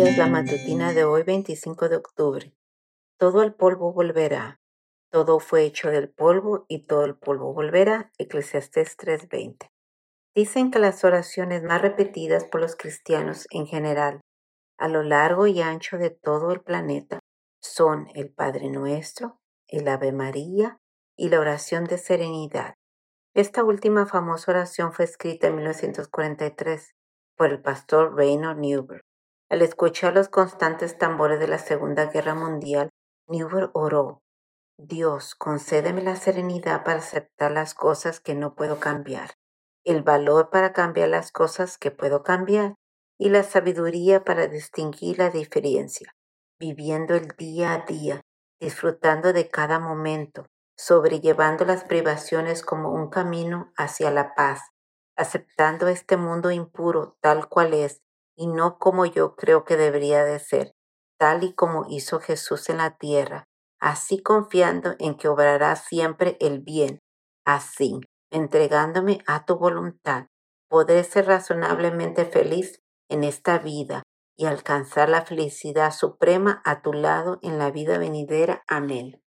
Es 0.00 0.16
la 0.16 0.28
matutina 0.28 0.92
de 0.92 1.02
hoy 1.02 1.24
25 1.24 1.88
de 1.88 1.96
octubre. 1.96 2.54
Todo 3.18 3.42
el 3.42 3.52
polvo 3.52 3.92
volverá. 3.92 4.60
Todo 5.10 5.40
fue 5.40 5.64
hecho 5.64 5.90
del 5.90 6.08
polvo 6.08 6.66
y 6.68 6.86
todo 6.86 7.04
el 7.04 7.16
polvo 7.16 7.52
volverá. 7.52 8.12
Eclesiastés 8.16 8.96
3:20. 8.96 9.66
Dicen 10.36 10.70
que 10.70 10.78
las 10.78 11.02
oraciones 11.02 11.64
más 11.64 11.82
repetidas 11.82 12.44
por 12.44 12.60
los 12.60 12.76
cristianos 12.76 13.48
en 13.50 13.66
general 13.66 14.20
a 14.78 14.86
lo 14.86 15.02
largo 15.02 15.48
y 15.48 15.60
ancho 15.60 15.98
de 15.98 16.10
todo 16.10 16.52
el 16.52 16.60
planeta 16.60 17.18
son 17.60 18.06
el 18.14 18.32
Padre 18.32 18.70
Nuestro, 18.70 19.40
el 19.66 19.88
Ave 19.88 20.12
María 20.12 20.78
y 21.16 21.28
la 21.28 21.40
oración 21.40 21.84
de 21.84 21.98
serenidad. 21.98 22.74
Esta 23.34 23.64
última 23.64 24.06
famosa 24.06 24.52
oración 24.52 24.92
fue 24.92 25.06
escrita 25.06 25.48
en 25.48 25.56
1943 25.56 26.94
por 27.36 27.50
el 27.50 27.60
pastor 27.60 28.14
Reinhold 28.14 28.60
Newberg. 28.60 29.07
Al 29.50 29.62
escuchar 29.62 30.14
los 30.14 30.28
constantes 30.28 30.98
tambores 30.98 31.40
de 31.40 31.48
la 31.48 31.58
Segunda 31.58 32.06
Guerra 32.06 32.34
Mundial, 32.34 32.90
Newberg 33.28 33.70
oró, 33.72 34.20
Dios, 34.78 35.34
concédeme 35.34 36.02
la 36.02 36.16
serenidad 36.16 36.84
para 36.84 36.98
aceptar 36.98 37.50
las 37.50 37.74
cosas 37.74 38.20
que 38.20 38.34
no 38.34 38.54
puedo 38.54 38.78
cambiar, 38.78 39.32
el 39.84 40.02
valor 40.02 40.50
para 40.50 40.72
cambiar 40.72 41.08
las 41.08 41.32
cosas 41.32 41.78
que 41.78 41.90
puedo 41.90 42.22
cambiar 42.22 42.74
y 43.18 43.30
la 43.30 43.42
sabiduría 43.42 44.22
para 44.22 44.46
distinguir 44.46 45.18
la 45.18 45.30
diferencia, 45.30 46.14
viviendo 46.60 47.14
el 47.14 47.28
día 47.36 47.72
a 47.72 47.78
día, 47.86 48.20
disfrutando 48.60 49.32
de 49.32 49.48
cada 49.48 49.80
momento, 49.80 50.46
sobrellevando 50.76 51.64
las 51.64 51.84
privaciones 51.84 52.62
como 52.62 52.92
un 52.92 53.08
camino 53.08 53.72
hacia 53.76 54.10
la 54.10 54.34
paz, 54.34 54.60
aceptando 55.16 55.88
este 55.88 56.16
mundo 56.16 56.50
impuro 56.50 57.16
tal 57.20 57.48
cual 57.48 57.74
es 57.74 58.00
y 58.38 58.46
no 58.46 58.78
como 58.78 59.04
yo 59.04 59.34
creo 59.34 59.64
que 59.64 59.76
debería 59.76 60.24
de 60.24 60.38
ser, 60.38 60.72
tal 61.18 61.42
y 61.42 61.54
como 61.54 61.86
hizo 61.88 62.20
Jesús 62.20 62.70
en 62.70 62.78
la 62.78 62.96
tierra, 62.96 63.44
así 63.80 64.22
confiando 64.22 64.94
en 65.00 65.16
que 65.16 65.26
obrará 65.26 65.74
siempre 65.74 66.36
el 66.40 66.60
bien, 66.60 67.00
así, 67.44 68.00
entregándome 68.30 69.18
a 69.26 69.44
tu 69.44 69.56
voluntad, 69.56 70.26
podré 70.68 71.02
ser 71.02 71.26
razonablemente 71.26 72.24
feliz 72.26 72.78
en 73.10 73.24
esta 73.24 73.58
vida 73.58 74.04
y 74.36 74.46
alcanzar 74.46 75.08
la 75.08 75.22
felicidad 75.22 75.92
suprema 75.92 76.62
a 76.64 76.80
tu 76.80 76.92
lado 76.92 77.40
en 77.42 77.58
la 77.58 77.72
vida 77.72 77.98
venidera. 77.98 78.62
Amén. 78.68 79.20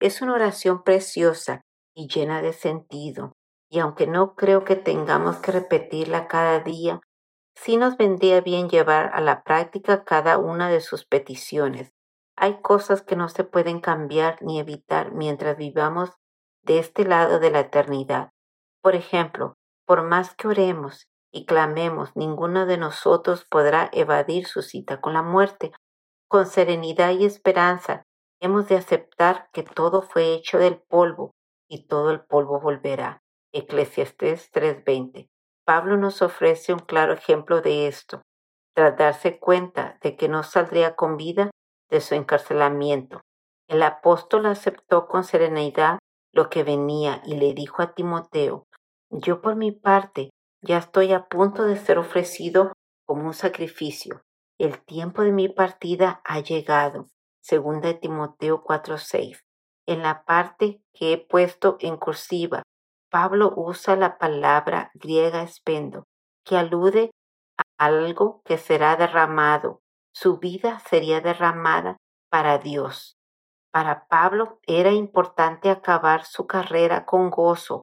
Es 0.00 0.22
una 0.22 0.34
oración 0.34 0.84
preciosa 0.84 1.62
y 1.96 2.06
llena 2.06 2.42
de 2.42 2.52
sentido, 2.52 3.32
y 3.68 3.80
aunque 3.80 4.06
no 4.06 4.36
creo 4.36 4.64
que 4.64 4.76
tengamos 4.76 5.38
que 5.38 5.50
repetirla 5.50 6.28
cada 6.28 6.60
día, 6.60 7.00
sí 7.56 7.76
nos 7.76 7.96
vendría 7.96 8.40
bien 8.40 8.68
llevar 8.68 9.10
a 9.12 9.20
la 9.20 9.42
práctica 9.42 10.04
cada 10.04 10.38
una 10.38 10.68
de 10.68 10.80
sus 10.80 11.04
peticiones. 11.04 11.92
Hay 12.36 12.60
cosas 12.60 13.02
que 13.02 13.16
no 13.16 13.28
se 13.28 13.44
pueden 13.44 13.80
cambiar 13.80 14.38
ni 14.42 14.60
evitar 14.60 15.12
mientras 15.12 15.56
vivamos 15.56 16.10
de 16.62 16.78
este 16.78 17.04
lado 17.04 17.40
de 17.40 17.50
la 17.50 17.60
eternidad. 17.60 18.30
Por 18.82 18.94
ejemplo, 18.94 19.54
por 19.86 20.02
más 20.02 20.34
que 20.34 20.48
oremos 20.48 21.08
y 21.32 21.46
clamemos, 21.46 22.14
ninguno 22.14 22.66
de 22.66 22.76
nosotros 22.76 23.46
podrá 23.50 23.88
evadir 23.92 24.46
su 24.46 24.62
cita 24.62 25.00
con 25.00 25.14
la 25.14 25.22
muerte. 25.22 25.72
Con 26.28 26.46
serenidad 26.46 27.12
y 27.12 27.24
esperanza 27.24 28.02
hemos 28.40 28.68
de 28.68 28.76
aceptar 28.76 29.48
que 29.52 29.62
todo 29.62 30.02
fue 30.02 30.34
hecho 30.34 30.58
del 30.58 30.80
polvo 30.80 31.32
y 31.68 31.86
todo 31.86 32.10
el 32.10 32.20
polvo 32.20 32.60
volverá. 32.60 33.22
Eclesiastés 33.52 34.50
3:20. 34.52 35.30
Pablo 35.66 35.96
nos 35.96 36.22
ofrece 36.22 36.72
un 36.72 36.78
claro 36.78 37.12
ejemplo 37.12 37.60
de 37.60 37.88
esto, 37.88 38.22
tras 38.72 38.96
darse 38.96 39.40
cuenta 39.40 39.98
de 40.00 40.16
que 40.16 40.28
no 40.28 40.44
saldría 40.44 40.94
con 40.94 41.16
vida 41.16 41.50
de 41.90 42.00
su 42.00 42.14
encarcelamiento. 42.14 43.20
El 43.68 43.82
apóstol 43.82 44.46
aceptó 44.46 45.08
con 45.08 45.24
serenidad 45.24 45.98
lo 46.32 46.50
que 46.50 46.62
venía 46.62 47.20
y 47.24 47.34
le 47.34 47.52
dijo 47.52 47.82
a 47.82 47.94
Timoteo, 47.94 48.64
yo 49.10 49.40
por 49.40 49.56
mi 49.56 49.72
parte 49.72 50.30
ya 50.62 50.78
estoy 50.78 51.12
a 51.12 51.26
punto 51.26 51.64
de 51.64 51.76
ser 51.76 51.98
ofrecido 51.98 52.72
como 53.04 53.26
un 53.26 53.34
sacrificio. 53.34 54.22
El 54.58 54.84
tiempo 54.84 55.22
de 55.22 55.32
mi 55.32 55.48
partida 55.48 56.20
ha 56.24 56.40
llegado. 56.40 57.06
Segunda 57.42 57.88
de 57.88 57.94
Timoteo 57.94 58.62
4:6. 58.62 59.40
En 59.86 60.02
la 60.02 60.24
parte 60.24 60.80
que 60.92 61.12
he 61.12 61.18
puesto 61.18 61.76
en 61.80 61.96
cursiva, 61.96 62.62
Pablo 63.18 63.54
usa 63.56 63.96
la 63.96 64.18
palabra 64.18 64.90
griega 64.92 65.40
espendo, 65.40 66.04
que 66.44 66.54
alude 66.54 67.12
a 67.56 67.62
algo 67.86 68.42
que 68.44 68.58
será 68.58 68.94
derramado. 68.96 69.80
Su 70.12 70.36
vida 70.36 70.80
sería 70.80 71.22
derramada 71.22 71.96
para 72.30 72.58
Dios. 72.58 73.16
Para 73.72 74.06
Pablo 74.06 74.60
era 74.66 74.92
importante 74.92 75.70
acabar 75.70 76.26
su 76.26 76.46
carrera 76.46 77.06
con 77.06 77.30
gozo. 77.30 77.80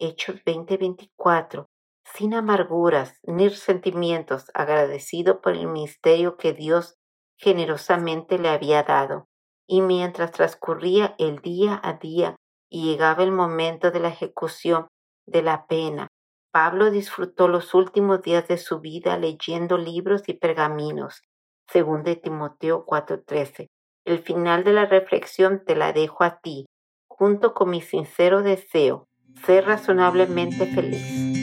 Hechos 0.00 0.42
20:24, 0.44 1.66
sin 2.04 2.34
amarguras 2.34 3.20
ni 3.22 3.50
sentimientos, 3.50 4.50
agradecido 4.52 5.40
por 5.40 5.52
el 5.52 5.68
ministerio 5.68 6.36
que 6.36 6.54
Dios 6.54 6.96
generosamente 7.38 8.36
le 8.36 8.48
había 8.48 8.82
dado. 8.82 9.28
Y 9.64 9.80
mientras 9.80 10.32
transcurría 10.32 11.14
el 11.18 11.38
día 11.38 11.80
a 11.84 11.92
día 11.92 12.34
y 12.72 12.84
llegaba 12.84 13.22
el 13.22 13.32
momento 13.32 13.90
de 13.90 14.00
la 14.00 14.08
ejecución 14.08 14.88
de 15.26 15.42
la 15.42 15.66
pena. 15.66 16.08
Pablo 16.52 16.90
disfrutó 16.90 17.46
los 17.46 17.74
últimos 17.74 18.22
días 18.22 18.48
de 18.48 18.56
su 18.56 18.80
vida 18.80 19.18
leyendo 19.18 19.76
libros 19.76 20.22
y 20.26 20.32
pergaminos. 20.32 21.22
Según 21.68 22.02
de 22.02 22.16
Timoteo 22.16 22.86
4:13. 22.86 23.68
El 24.06 24.20
final 24.20 24.64
de 24.64 24.72
la 24.72 24.86
reflexión 24.86 25.62
te 25.66 25.76
la 25.76 25.92
dejo 25.92 26.24
a 26.24 26.40
ti, 26.40 26.64
junto 27.08 27.52
con 27.52 27.68
mi 27.68 27.82
sincero 27.82 28.42
deseo, 28.42 29.06
ser 29.44 29.66
razonablemente 29.66 30.66
feliz. 30.66 31.41